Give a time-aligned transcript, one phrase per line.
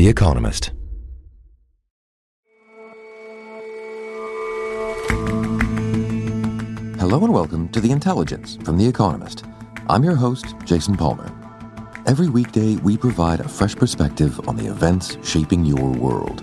[0.00, 0.70] The Economist.
[6.98, 9.44] Hello and welcome to The Intelligence from The Economist.
[9.90, 11.30] I'm your host, Jason Palmer.
[12.06, 16.40] Every weekday, we provide a fresh perspective on the events shaping your world.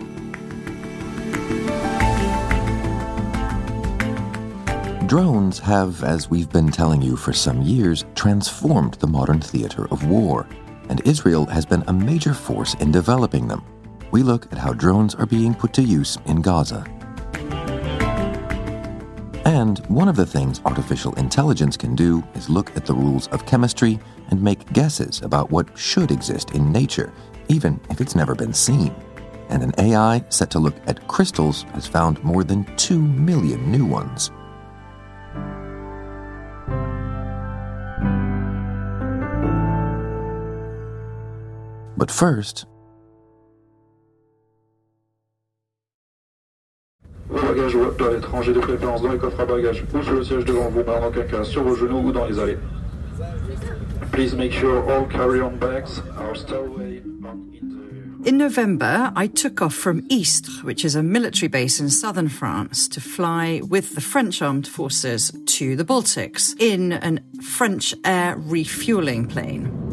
[5.08, 10.08] Drones have, as we've been telling you for some years, transformed the modern theater of
[10.08, 10.46] war,
[10.90, 13.64] and Israel has been a major force in developing them.
[14.12, 16.86] We look at how drones are being put to use in Gaza.
[19.46, 23.46] And one of the things artificial intelligence can do is look at the rules of
[23.46, 27.14] chemistry and make guesses about what should exist in nature,
[27.48, 28.94] even if it's never been seen.
[29.50, 33.86] And an AI set to look at crystals has found more than 2 million new
[33.86, 34.32] ones.
[41.98, 42.66] But first,
[47.30, 50.24] Vos bagages doivent être rangés de préférence dans les coffres à bagages ou sur le
[50.24, 52.58] siège devant vous, mais aucun cas sur vos genoux ou dans les allées.
[54.12, 58.30] Please make sure all carry-on bags are stowaway in the...
[58.30, 62.88] In November, I took off from Istres, which is a military base in southern France,
[62.90, 69.28] to fly with the French armed forces to the Baltics in a French air refueling
[69.28, 69.87] plane.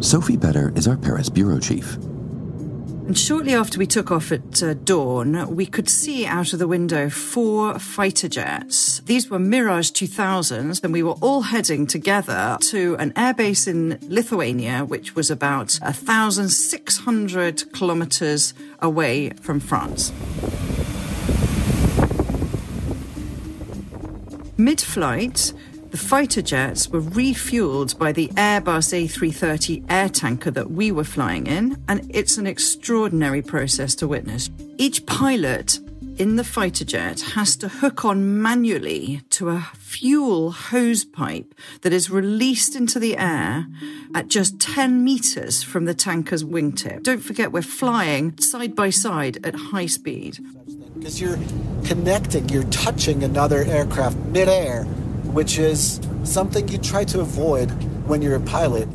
[0.00, 1.96] Sophie Pedder is our Paris bureau chief.
[1.96, 6.68] And shortly after we took off at uh, dawn, we could see out of the
[6.68, 9.00] window four fighter jets.
[9.00, 14.84] These were Mirage 2000s, and we were all heading together to an airbase in Lithuania,
[14.84, 20.12] which was about 1,600 kilometers away from France.
[24.56, 25.52] Mid flight,
[25.90, 31.46] the fighter jets were refueled by the Airbus A330 air tanker that we were flying
[31.46, 34.50] in, and it's an extraordinary process to witness.
[34.76, 35.78] Each pilot
[36.18, 41.92] in the fighter jet has to hook on manually to a fuel hose pipe that
[41.92, 43.66] is released into the air
[44.14, 47.02] at just 10 meters from the tanker's wingtip.
[47.02, 50.38] Don't forget, we're flying side by side at high speed.
[50.96, 51.38] Because you're
[51.84, 54.86] connecting, you're touching another aircraft midair
[55.38, 57.70] which is something you try to avoid
[58.08, 58.88] when you're a pilot.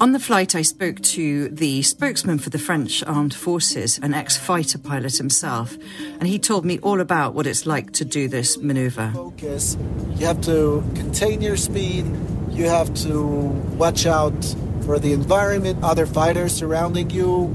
[0.00, 4.34] On the flight, I spoke to the spokesman for the French Armed Forces, an ex
[4.34, 5.76] fighter pilot himself,
[6.18, 9.10] and he told me all about what it's like to do this maneuver.
[9.12, 9.76] Focus.
[10.16, 12.06] You have to contain your speed,
[12.48, 13.22] you have to
[13.76, 14.42] watch out
[14.86, 17.48] for the environment, other fighters surrounding you,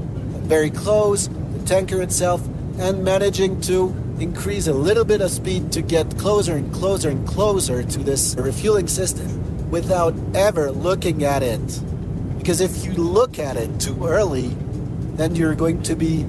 [0.46, 2.46] very close, the tanker itself,
[2.78, 7.26] and managing to increase a little bit of speed to get closer and closer and
[7.26, 11.80] closer to this refueling system without ever looking at it.
[12.38, 14.48] Because if you look at it too early,
[15.14, 16.26] then you're going to be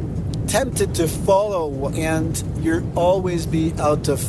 [0.47, 4.21] tempted to follow and you'll always be out of,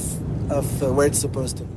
[0.51, 1.73] of uh, where it's supposed to be.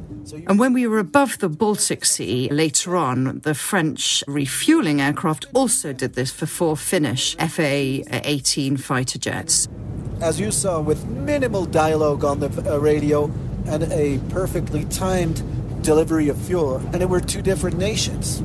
[0.48, 5.94] And when we were above the Baltic Sea later on, the French refueling aircraft also
[5.94, 9.68] did this for four Finnish FA 18 fighter jets
[10.22, 13.32] as you saw, with minimal dialogue on the uh, radio
[13.68, 15.44] and a perfectly timed
[15.84, 16.78] delivery of fuel.
[16.94, 18.44] And it were two different nations.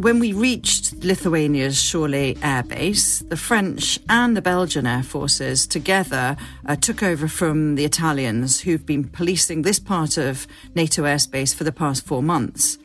[0.00, 6.38] When we reached Lithuania's Šiauliai Air Base, the French and the Belgian air forces together
[6.64, 11.64] uh, took over from the Italians who've been policing this part of NATO airspace for
[11.64, 12.78] the past four months.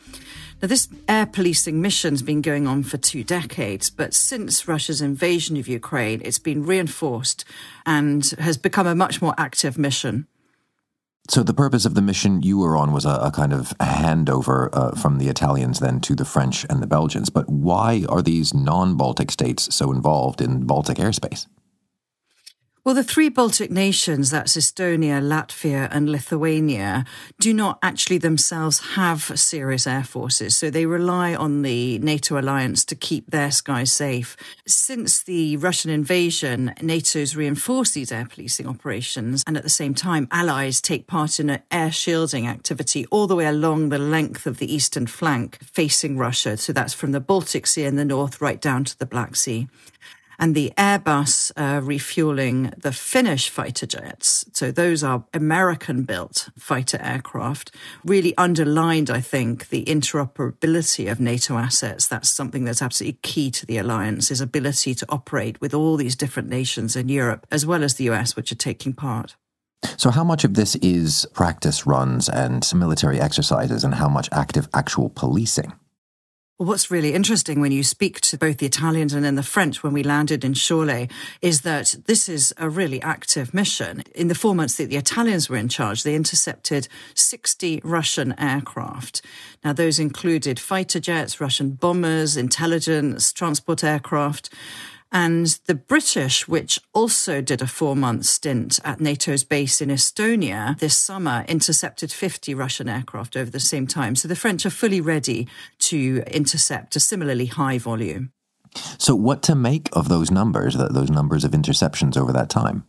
[0.66, 5.58] Now, this air policing mission's been going on for two decades, but since Russia's invasion
[5.58, 7.46] of Ukraine, it's been reinforced
[7.86, 10.26] and has become a much more active mission.
[11.30, 14.70] So the purpose of the mission you were on was a, a kind of handover
[14.74, 17.30] uh, from the Italians then to the French and the Belgians.
[17.30, 21.46] But why are these non-Baltic states so involved in Baltic airspace?
[22.86, 27.04] Well, the three Baltic nations, that's Estonia, Latvia, and Lithuania,
[27.40, 30.56] do not actually themselves have serious air forces.
[30.56, 34.38] So they rely on the NATO alliance to keep their skies safe.
[34.68, 39.44] Since the Russian invasion, NATO's reinforced these air policing operations.
[39.48, 43.36] And at the same time, allies take part in an air shielding activity all the
[43.36, 46.56] way along the length of the eastern flank facing Russia.
[46.56, 49.68] So that's from the Baltic Sea in the north right down to the Black Sea
[50.40, 54.46] and the Airbus uh, refueling the Finnish fighter jets.
[54.54, 57.74] So those are American built fighter aircraft,
[58.04, 62.08] really underlined, I think, the interoperability of NATO assets.
[62.08, 66.50] That's something that's absolutely key to the alliance's ability to operate with all these different
[66.50, 69.36] nations in Europe, as well as the US, which are taking part.
[69.98, 74.68] So, how much of this is practice runs and military exercises, and how much active
[74.74, 75.74] actual policing?
[76.58, 79.84] Well, what's really interesting when you speak to both the Italians and then the French
[79.84, 81.12] when we landed in Šiauliai
[81.42, 84.04] is that this is a really active mission.
[84.16, 89.22] In the four months that the Italians were in charge, they intercepted 60 Russian aircraft.
[89.66, 94.50] Now, those included fighter jets, Russian bombers, intelligence, transport aircraft.
[95.16, 100.78] And the British, which also did a four month stint at NATO's base in Estonia
[100.80, 104.18] this summer, intercepted 50 Russian aircraft over the same time.
[104.18, 105.48] So the French are fully ready
[105.80, 108.34] to intercept a similarly high volume.
[108.98, 112.84] So, what to make of those numbers, those numbers of interceptions over that time?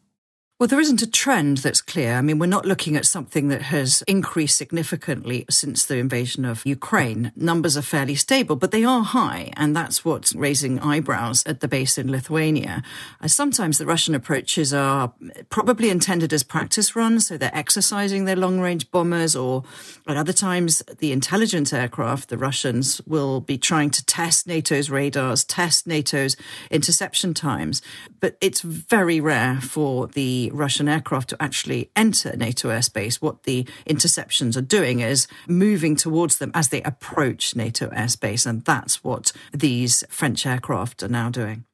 [0.59, 2.15] Well, there isn't a trend that's clear.
[2.15, 6.65] I mean, we're not looking at something that has increased significantly since the invasion of
[6.65, 7.31] Ukraine.
[7.37, 11.69] Numbers are fairly stable, but they are high, and that's what's raising eyebrows at the
[11.69, 12.83] base in Lithuania.
[13.21, 15.13] Uh, sometimes the Russian approaches are
[15.51, 19.63] probably intended as practice runs, so they're exercising their long range bombers, or
[20.07, 25.45] at other times, the intelligence aircraft, the Russians, will be trying to test NATO's radars,
[25.45, 26.35] test NATO's
[26.71, 27.83] interception times.
[28.21, 33.67] But it's very rare for the Russian aircraft to actually enter NATO airspace, what the
[33.89, 38.47] interceptions are doing is moving towards them as they approach NATO airspace.
[38.47, 41.65] And that's what these French aircraft are now doing.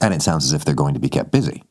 [0.00, 1.62] And it sounds as if they're going to be kept busy.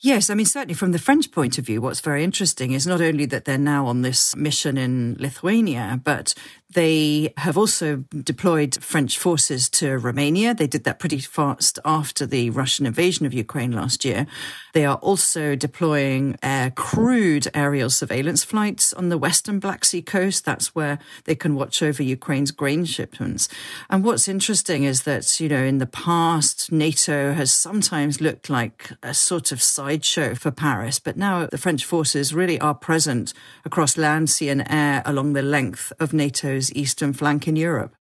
[0.00, 3.00] Yes, I mean, certainly from the French point of view, what's very interesting is not
[3.00, 6.34] only that they're now on this mission in Lithuania, but
[6.74, 10.52] they have also deployed French forces to Romania.
[10.52, 14.26] They did that pretty fast after the Russian invasion of Ukraine last year.
[14.74, 20.44] They are also deploying uh, crewed aerial surveillance flights on the western Black Sea coast.
[20.44, 23.48] That's where they can watch over Ukraine's grain shipments.
[23.88, 28.92] And what's interesting is that, you know, in the past, NATO has sometimes looked like
[29.02, 33.32] a sort of sideshow for Paris, but now the French forces really are present
[33.64, 37.94] across land, sea, and air along the length of NATO's NATO's eastern flank in Europe.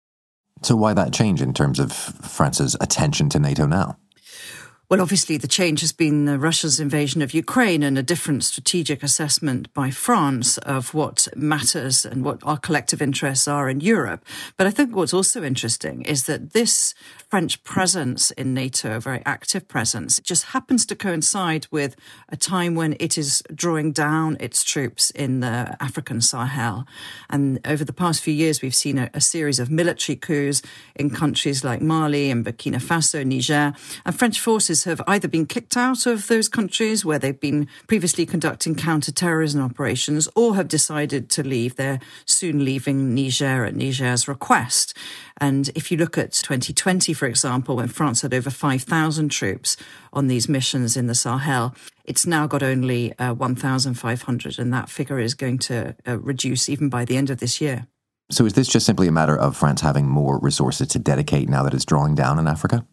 [0.63, 3.97] So, why that change in terms of France's attention to NATO now?
[4.89, 9.73] Well, obviously, the change has been Russia's invasion of Ukraine and a different strategic assessment
[9.73, 14.23] by France of what matters and what our collective interests are in Europe.
[14.55, 16.93] But I think what's also interesting is that this
[17.27, 21.97] French presence in NATO, a very active presence, just happens to coincide with
[22.29, 26.87] a time when it is drawing down its troops in the African Sahel.
[27.29, 30.61] And over the past few years, we've seen a, a series of military coups
[30.95, 33.73] in countries like Mali and Burkina Faso, Niger,
[34.05, 38.25] and French forces have either been kicked out of those countries where they've been previously
[38.25, 41.75] conducting counter-terrorism operations or have decided to leave.
[41.75, 44.95] They're soon leaving Niger at Niger's request.
[45.39, 49.77] And if you look at 2020, for example, when France had over 5,000 troops
[50.13, 51.75] on these missions in the Sahel,
[52.05, 56.89] it's now got only uh, 1,500, and that figure is going to uh, reduce even
[56.89, 57.87] by the end of this year.
[58.29, 61.63] So, is this just simply a matter of France having more resources to dedicate now
[61.63, 62.85] that it's drawing down in Africa?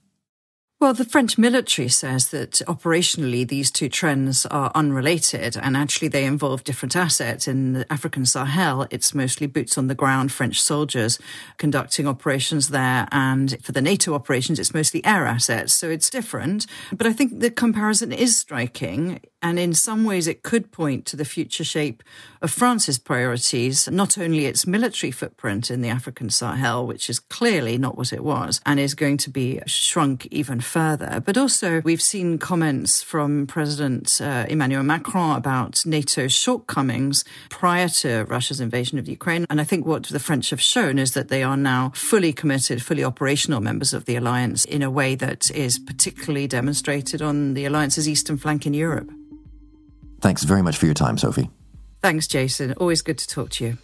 [0.81, 6.25] Well, the French military says that operationally these two trends are unrelated and actually they
[6.25, 7.49] involve different assets.
[7.49, 11.19] In the African Sahel, it's mostly boots on the ground French soldiers
[11.57, 13.09] conducting operations there.
[13.13, 15.73] And for the NATO operations, it's mostly air assets.
[15.73, 16.67] So it's different.
[16.93, 19.21] But I think the comparison is striking.
[19.41, 22.03] And in some ways, it could point to the future shape
[22.41, 27.77] of France's priorities, not only its military footprint in the African Sahel, which is clearly
[27.77, 32.03] not what it was and is going to be shrunk even further, but also we've
[32.03, 39.09] seen comments from President uh, Emmanuel Macron about NATO's shortcomings prior to Russia's invasion of
[39.09, 39.47] Ukraine.
[39.49, 42.83] And I think what the French have shown is that they are now fully committed,
[42.83, 47.65] fully operational members of the alliance in a way that is particularly demonstrated on the
[47.65, 49.11] alliance's eastern flank in Europe.
[50.21, 51.51] Thanks very much for your time, Sophie.
[52.03, 52.73] Thanks, Jason.
[52.75, 53.79] Always good to talk to you.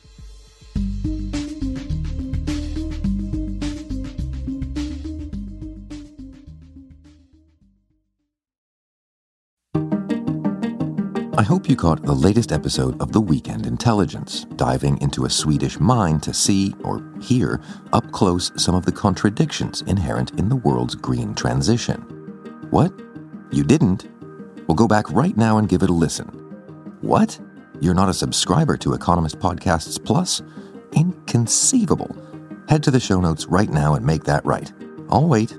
[11.51, 16.21] Hope you caught the latest episode of The Weekend Intelligence, diving into a Swedish mine
[16.21, 17.61] to see or hear
[17.93, 22.03] up close some of the contradictions inherent in the world's green transition.
[22.71, 22.93] What?
[23.51, 24.09] You didn't?
[24.69, 26.29] Well, go back right now and give it a listen.
[27.01, 27.41] What?
[27.81, 30.43] You're not a subscriber to Economist Podcasts Plus?
[30.93, 32.17] Inconceivable.
[32.69, 34.73] Head to the show notes right now and make that right.
[35.11, 35.59] I'll wait.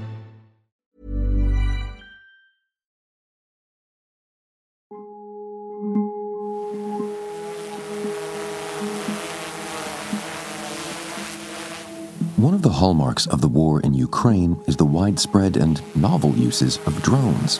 [12.41, 16.79] One of the hallmarks of the war in Ukraine is the widespread and novel uses
[16.87, 17.59] of drones.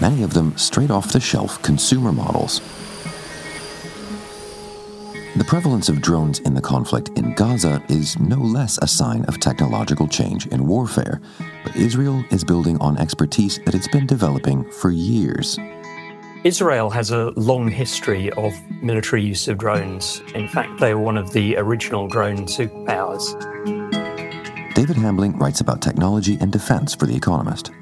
[0.00, 2.60] Many of them straight off the shelf consumer models.
[5.36, 9.38] The prevalence of drones in the conflict in Gaza is no less a sign of
[9.38, 11.20] technological change in warfare,
[11.62, 15.60] but Israel is building on expertise that it's been developing for years.
[16.46, 20.22] Israel has a long history of military use of drones.
[20.32, 23.24] In fact, they were one of the original drone superpowers.
[24.72, 27.72] David Hambling writes about technology and defense for The Economist.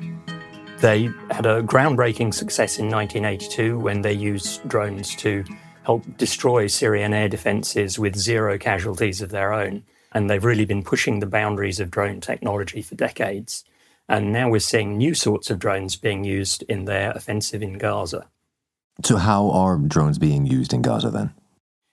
[0.78, 5.44] They had a groundbreaking success in 1982 when they used drones to
[5.83, 9.85] help destroy Syrian air defenses with zero casualties of their own.
[10.12, 13.62] And they've really been pushing the boundaries of drone technology for decades.
[14.09, 18.30] And now we're seeing new sorts of drones being used in their offensive in Gaza.
[19.02, 21.32] So, how are drones being used in Gaza then?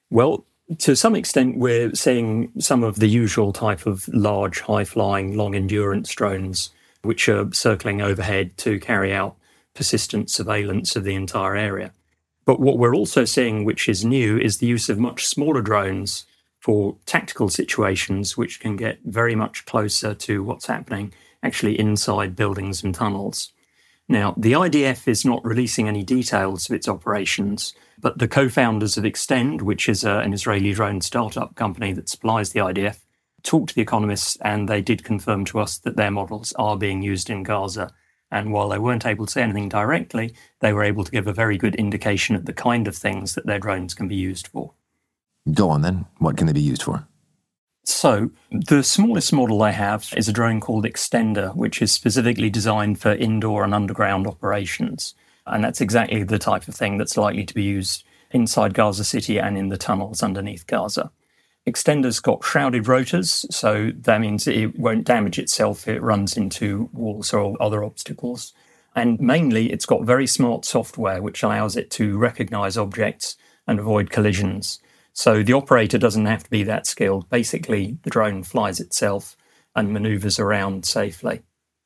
[0.09, 0.45] Well,
[0.79, 5.55] to some extent, we're seeing some of the usual type of large, high flying, long
[5.55, 6.69] endurance drones,
[7.01, 9.35] which are circling overhead to carry out
[9.73, 11.91] persistent surveillance of the entire area.
[12.45, 16.25] But what we're also seeing, which is new, is the use of much smaller drones
[16.59, 22.83] for tactical situations, which can get very much closer to what's happening actually inside buildings
[22.83, 23.51] and tunnels.
[24.11, 28.97] Now, the IDF is not releasing any details of its operations, but the co founders
[28.97, 32.97] of Xtend, which is a, uh, an Israeli drone startup company that supplies the IDF,
[33.41, 37.01] talked to the economists and they did confirm to us that their models are being
[37.01, 37.93] used in Gaza.
[38.29, 41.33] And while they weren't able to say anything directly, they were able to give a
[41.33, 44.73] very good indication of the kind of things that their drones can be used for.
[45.53, 46.05] Go on then.
[46.17, 47.07] What can they be used for?
[47.83, 52.99] So, the smallest model they have is a drone called Xtender, which is specifically designed
[52.99, 55.15] for indoor and underground operations.
[55.47, 59.39] And that's exactly the type of thing that's likely to be used inside Gaza City
[59.39, 61.11] and in the tunnels underneath Gaza.
[61.67, 66.89] Xtender's got shrouded rotors, so that means it won't damage itself if it runs into
[66.93, 68.53] walls or other obstacles.
[68.95, 74.09] And mainly, it's got very smart software which allows it to recognize objects and avoid
[74.09, 74.79] collisions.
[75.13, 77.29] So the operator doesn't have to be that skilled.
[77.29, 79.35] Basically, the drone flies itself
[79.75, 81.41] and maneuvers around safely.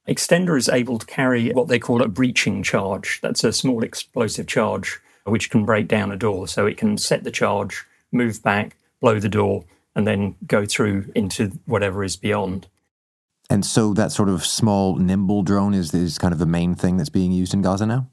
[0.07, 3.19] Xtender is able to carry what they call a breaching charge.
[3.21, 6.47] That's a small explosive charge which can break down a door.
[6.47, 9.65] So it can set the charge, move back, blow the door,
[9.95, 12.67] and then go through into whatever is beyond.
[13.49, 16.97] And so that sort of small, nimble drone is, is kind of the main thing
[16.97, 18.07] that's being used in Gaza now?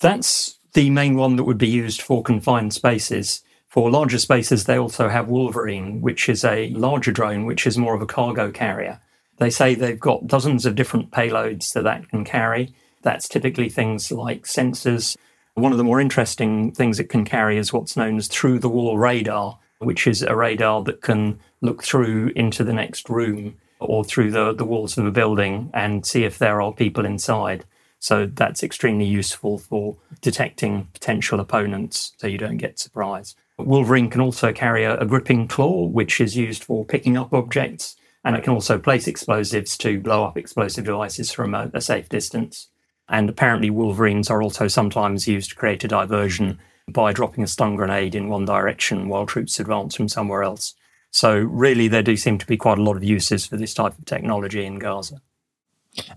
[0.00, 3.42] That's the main one that would be used for confined spaces.
[3.72, 7.94] For larger spaces, they also have Wolverine, which is a larger drone, which is more
[7.94, 9.00] of a cargo carrier.
[9.38, 12.74] They say they've got dozens of different payloads that that can carry.
[13.00, 15.16] That's typically things like sensors.
[15.54, 18.68] One of the more interesting things it can carry is what's known as through the
[18.68, 24.04] wall radar, which is a radar that can look through into the next room or
[24.04, 27.64] through the, the walls of a building and see if there are people inside.
[28.00, 33.38] So that's extremely useful for detecting potential opponents so you don't get surprised.
[33.58, 37.96] Wolverine can also carry a, a, gripping claw, which is used for picking up objects,
[38.24, 42.08] and it can also place explosives to blow up explosive devices from a, a safe
[42.08, 42.68] distance.
[43.08, 47.76] And apparently, Wolverines are also sometimes used to create a diversion by dropping a stun
[47.76, 50.74] grenade in one direction while troops advance from somewhere else.
[51.10, 53.98] So, really, there do seem to be quite a lot of uses for this type
[53.98, 55.20] of technology in Gaza.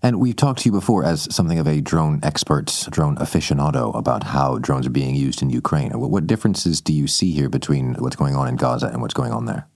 [0.02, 4.24] And we've talked to you before as something of a drone expert, drone aficionado, about
[4.24, 5.92] how drones are being used in Ukraine.
[5.92, 9.34] What differences do you see here between what's going on in Gaza and what's going
[9.34, 9.68] on there?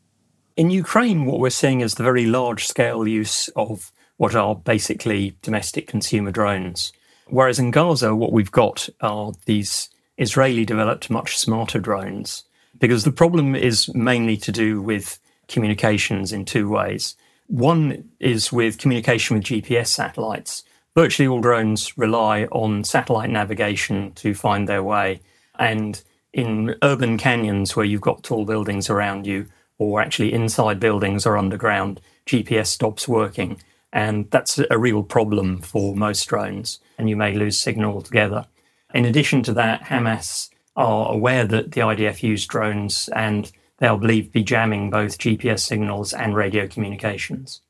[0.56, 5.38] In Ukraine, what we're seeing is the very large scale use of what are basically
[5.42, 6.92] domestic consumer drones.
[7.28, 12.44] Whereas in Gaza, what we've got are these Israeli developed much smarter drones
[12.78, 17.16] because the problem is mainly to do with communications in two ways.
[17.50, 20.64] One is with communication with GPS satellites.
[20.96, 25.22] Virtually all drones rely on satellite navigation to find their way.
[25.58, 26.02] And
[26.32, 29.48] in urban canyons where you've got tall buildings around you,
[29.80, 33.60] or actually inside buildings or underground, GPS stops working.
[33.92, 38.46] And that's a real problem for most drones, and you may lose signal altogether.
[38.94, 44.32] In addition to that, Hamas are aware that the IDF use drones and they'll believe
[44.32, 47.62] be jamming both GPS signals and radio communications.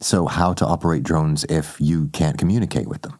[0.00, 3.18] So, how to operate drones if you can't communicate with them?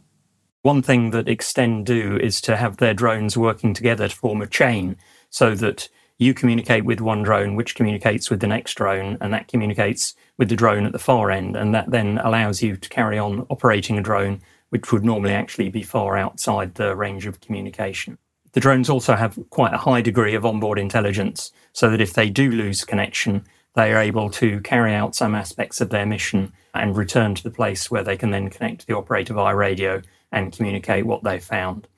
[0.62, 4.46] One thing that Xtend do is to have their drones working together to form a
[4.46, 4.96] chain
[5.28, 9.48] so that you communicate with one drone, which communicates with the next drone, and that
[9.48, 11.56] communicates with the drone at the far end.
[11.56, 15.68] And that then allows you to carry on operating a drone, which would normally actually
[15.68, 18.16] be far outside the range of communication.
[18.54, 22.30] The drones also have quite a high degree of onboard intelligence, so that if they
[22.30, 23.44] do lose connection,
[23.74, 27.50] they are able to carry out some aspects of their mission and return to the
[27.50, 31.42] place where they can then connect to the operator via radio and communicate what they've
[31.42, 31.88] found.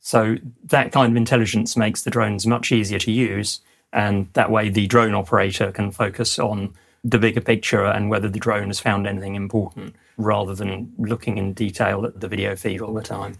[0.00, 3.60] So that kind of intelligence makes the drones much easier to use.
[3.92, 8.38] And that way, the drone operator can focus on the bigger picture and whether the
[8.38, 12.92] drone has found anything important rather than looking in detail at the video feed all
[12.92, 13.38] the time.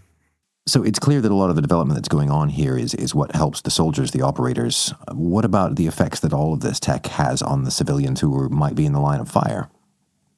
[0.64, 3.16] So it's clear that a lot of the development that's going on here is, is
[3.16, 4.94] what helps the soldiers, the operators.
[5.12, 8.76] What about the effects that all of this tech has on the civilians who might
[8.76, 9.68] be in the line of fire?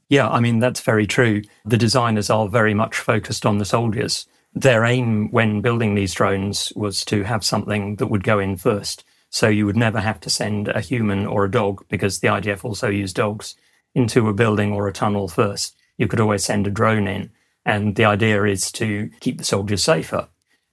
[0.08, 1.42] Yeah, I mean, that's very true.
[1.66, 4.26] The designers are very much focused on the soldiers.
[4.54, 9.04] Their aim when building these drones was to have something that would go in first.
[9.28, 12.64] So you would never have to send a human or a dog, because the IDF
[12.64, 13.56] also use dogs,
[13.94, 15.76] into a building or a tunnel first.
[15.98, 17.30] You could always send a drone in
[17.64, 20.28] and the idea is to keep the soldiers safer.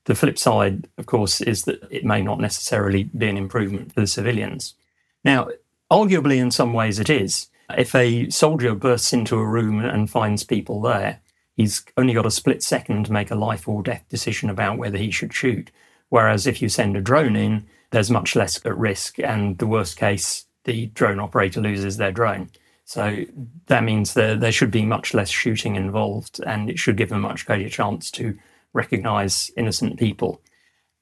[0.05, 4.01] The flip side, of course, is that it may not necessarily be an improvement for
[4.01, 4.73] the civilians.
[5.23, 5.49] Now,
[5.91, 7.47] arguably, in some ways, it is.
[7.77, 11.19] If a soldier bursts into a room and finds people there,
[11.55, 14.97] he's only got a split second to make a life or death decision about whether
[14.97, 15.71] he should shoot.
[16.09, 19.97] Whereas if you send a drone in, there's much less at risk, and the worst
[19.97, 22.49] case, the drone operator loses their drone.
[22.91, 23.23] So
[23.67, 27.23] that means that there should be much less shooting involved and it should give them
[27.23, 28.37] a much greater chance to
[28.73, 30.41] recognize innocent people.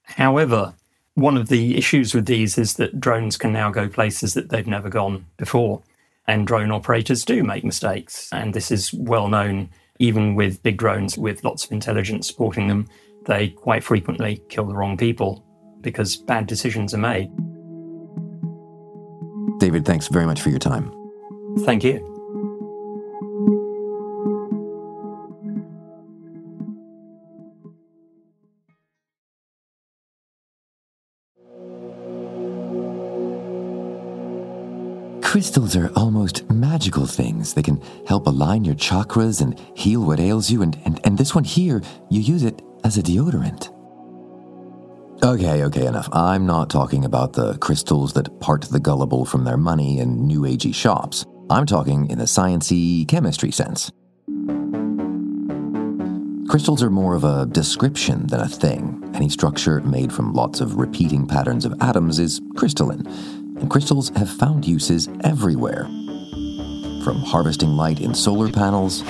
[0.04, 0.75] However,
[1.15, 4.67] one of the issues with these is that drones can now go places that they've
[4.67, 5.82] never gone before.
[6.28, 8.30] And drone operators do make mistakes.
[8.32, 12.88] And this is well known, even with big drones with lots of intelligence supporting them.
[13.25, 15.43] They quite frequently kill the wrong people
[15.82, 17.32] because bad decisions are made.
[19.60, 20.98] David, thanks very much for your time.
[21.65, 22.06] Thank you.
[35.22, 37.54] Crystals are almost magical things.
[37.54, 40.63] They can help align your chakras and heal what ails you.
[40.63, 43.72] And, and, and this one here, you use it as a deodorant.
[45.22, 46.10] Okay, okay, enough.
[46.13, 50.41] I'm not talking about the crystals that part the gullible from their money in new
[50.41, 51.26] agey shops.
[51.51, 53.91] I'm talking in the sciency chemistry sense.
[56.47, 59.09] Crystals are more of a description than a thing.
[59.15, 63.07] Any structure made from lots of repeating patterns of atoms is crystalline,
[63.59, 65.85] and crystals have found uses everywhere.
[67.03, 69.01] From harvesting light in solar panels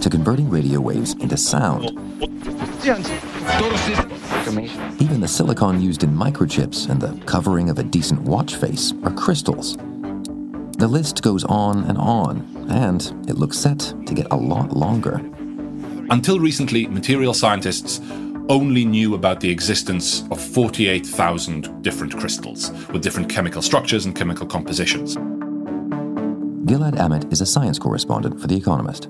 [0.00, 1.90] to converting radio waves into sound.
[4.98, 9.12] Even the silicon used in microchips and the covering of a decent watch face are
[9.12, 9.76] crystals.
[10.82, 15.20] The list goes on and on, and it looks set to get a lot longer.
[16.10, 18.00] Until recently, material scientists
[18.48, 24.44] only knew about the existence of 48,000 different crystals with different chemical structures and chemical
[24.44, 25.14] compositions.
[26.66, 29.08] Gilead Amit is a science correspondent for The Economist.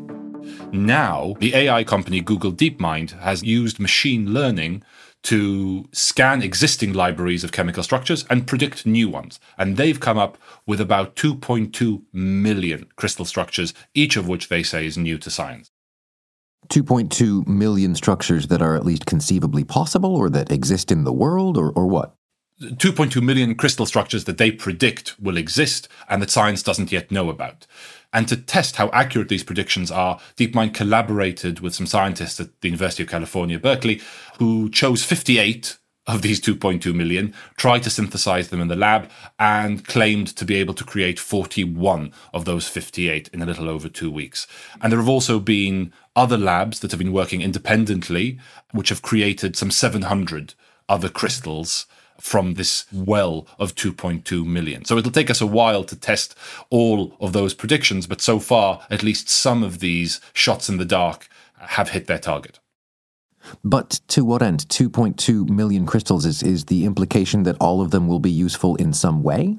[0.72, 4.82] Now, the AI company Google DeepMind has used machine learning
[5.22, 9.38] to scan existing libraries of chemical structures and predict new ones.
[9.56, 14.86] And they've come up with about 2.2 million crystal structures, each of which they say
[14.86, 15.70] is new to science.
[16.68, 21.56] 2.2 million structures that are at least conceivably possible or that exist in the world,
[21.58, 22.14] or, or what?
[22.62, 27.28] 2.2 million crystal structures that they predict will exist and that science doesn't yet know
[27.28, 27.66] about.
[28.12, 32.68] And to test how accurate these predictions are, DeepMind collaborated with some scientists at the
[32.68, 34.00] University of California, Berkeley,
[34.38, 39.86] who chose 58 of these 2.2 million, tried to synthesize them in the lab, and
[39.86, 44.10] claimed to be able to create 41 of those 58 in a little over two
[44.10, 44.46] weeks.
[44.80, 48.38] And there have also been other labs that have been working independently,
[48.72, 50.54] which have created some 700
[50.88, 51.86] other crystals
[52.22, 54.84] from this well of 2.2 million.
[54.84, 56.36] So it'll take us a while to test
[56.70, 60.84] all of those predictions, but so far, at least some of these shots in the
[60.84, 62.60] dark have hit their target.
[63.64, 64.60] But to what end?
[64.68, 68.92] 2.2 million crystals is, is the implication that all of them will be useful in
[68.92, 69.58] some way?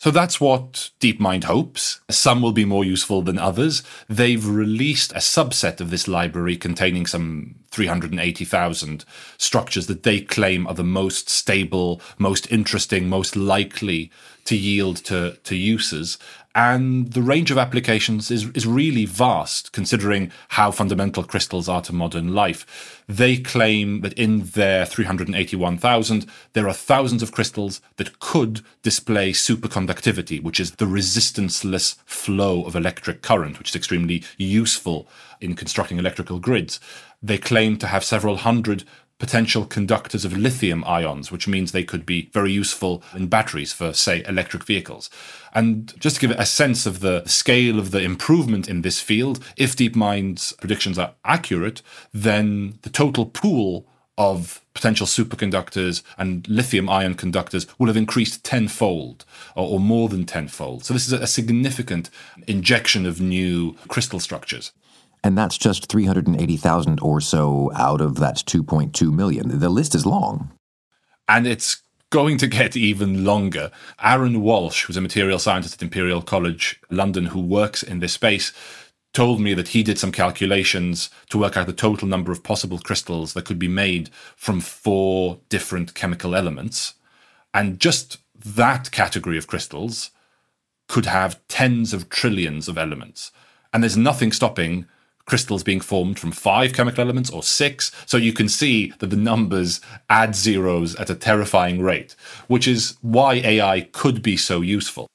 [0.00, 2.00] So that's what DeepMind hopes.
[2.08, 3.82] Some will be more useful than others.
[4.08, 9.04] They've released a subset of this library containing some 380,000
[9.36, 14.10] structures that they claim are the most stable, most interesting, most likely
[14.46, 16.16] to yield to, to users.
[16.54, 21.92] And the range of applications is, is really vast, considering how fundamental crystals are to
[21.92, 23.04] modern life.
[23.08, 30.42] They claim that in their 381,000, there are thousands of crystals that could display superconductivity,
[30.42, 35.08] which is the resistanceless flow of electric current, which is extremely useful
[35.40, 36.80] in constructing electrical grids.
[37.22, 38.84] They claim to have several hundred
[39.20, 43.92] potential conductors of lithium ions, which means they could be very useful in batteries for,
[43.92, 45.10] say, electric vehicles.
[45.54, 49.44] And just to give a sense of the scale of the improvement in this field,
[49.56, 57.14] if DeepMind's predictions are accurate, then the total pool of potential superconductors and lithium ion
[57.14, 60.84] conductors will have increased tenfold or, or more than tenfold.
[60.84, 62.08] So, this is a significant
[62.46, 64.72] injection of new crystal structures.
[65.22, 69.58] And that's just 380,000 or so out of that 2.2 million.
[69.58, 70.50] The list is long.
[71.28, 73.70] And it's going to get even longer.
[74.02, 78.52] Aron Walsh, who's a material scientist at Imperial College London who works in this space,
[79.12, 82.78] told me that he did some calculations to work out the total number of possible
[82.78, 86.94] crystals that could be made from four different chemical elements.
[87.52, 90.10] And just that category of crystals
[90.88, 93.32] could have tens of trillions of elements.
[93.72, 94.86] And there's nothing stopping
[95.30, 97.92] crystals being formed from five chemical elements or six.
[98.04, 102.16] So you can see that the numbers add zeros at a terrifying rate,
[102.48, 105.06] which is why AI could be so useful.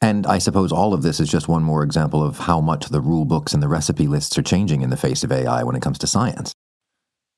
[0.00, 3.02] And I suppose all of this is just one more example of how much the
[3.02, 5.82] rule books and the recipe lists are changing in the face of AI when it
[5.82, 6.54] comes to science.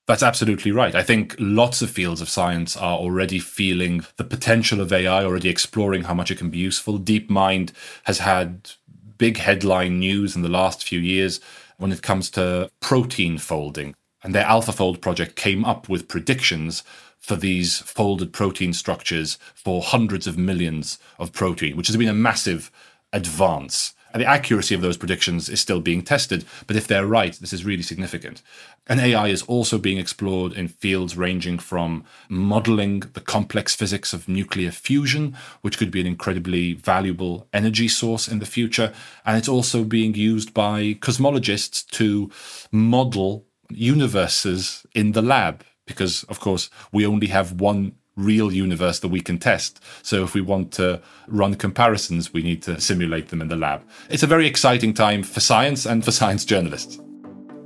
[0.07, 0.95] That's absolutely right.
[0.95, 5.49] I think lots of fields of science are already feeling the potential of AI, already
[5.49, 6.97] exploring how much it can be useful.
[6.97, 7.73] DeepMind
[8.05, 8.71] has had
[9.17, 11.41] big headline news in the last few years
[11.81, 13.95] when it comes to protein folding.
[14.23, 16.83] And their AlphaFold project came up with predictions
[17.17, 22.13] for these folded protein structures for hundreds of millions of protein, which has been a
[22.13, 22.71] massive
[23.11, 23.95] advance.
[24.13, 27.65] The accuracy of those predictions is still being tested, but if they're right, this is
[27.65, 28.41] really significant.
[28.87, 34.27] And AI is also being explored in fields ranging from modeling the complex physics of
[34.27, 38.93] nuclear fusion, which could be an incredibly valuable energy source in the future.
[39.25, 42.29] And it's also being used by cosmologists to
[42.71, 49.09] model universes in the lab, because, of course, we only have one real universe that
[49.09, 49.81] we can test.
[50.03, 53.83] So if we want to run comparisons, we need to simulate them in the lab.
[54.09, 56.99] It's a very exciting time for science and for science journalists.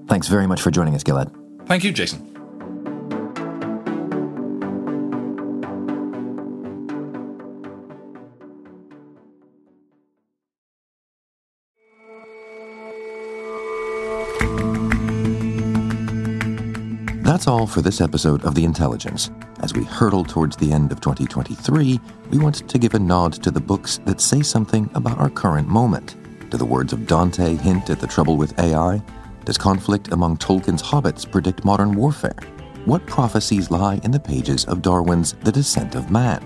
[0.08, 1.30] Thanks very much for joining us, Gilead.
[1.66, 2.35] Thank you, Jason.
[17.36, 19.30] That's all for this episode of The Intelligence.
[19.60, 22.00] As we hurtle towards the end of 2023,
[22.32, 25.68] we want to give a nod to the books that say something about our current
[25.68, 26.16] moment.
[26.50, 29.04] Do the words of Dante hint at the trouble with AI?
[29.44, 32.38] Does conflict among Tolkien's hobbits predict modern warfare?
[32.86, 36.42] What prophecies lie in the pages of Darwin's The Descent of Man?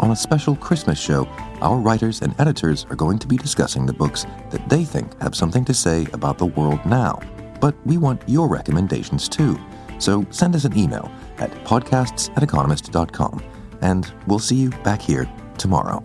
[0.00, 1.26] On a special Christmas show,
[1.60, 5.34] our writers and editors are going to be discussing the books that they think have
[5.34, 7.20] something to say about the world now.
[7.60, 9.60] But we want your recommendations too.
[10.02, 13.40] So send us an email at podcasts at economist.com,
[13.82, 16.02] and we'll see you back here tomorrow.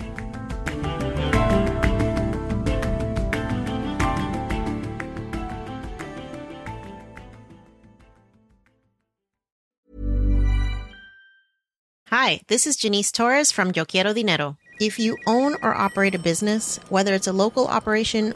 [12.09, 14.57] Hi, this is Janice Torres from Yo Quiero Dinero.
[14.79, 18.35] If you own or operate a business, whether it's a local operation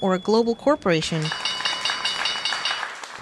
[0.00, 1.26] or a global corporation,